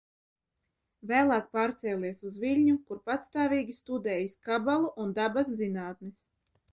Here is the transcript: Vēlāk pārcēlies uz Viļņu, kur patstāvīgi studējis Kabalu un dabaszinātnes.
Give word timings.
Vēlāk 1.09 1.49
pārcēlies 1.57 2.23
uz 2.29 2.39
Viļņu, 2.43 2.73
kur 2.87 3.01
patstāvīgi 3.09 3.75
studējis 3.81 4.39
Kabalu 4.49 4.89
un 5.05 5.13
dabaszinātnes. 5.19 6.17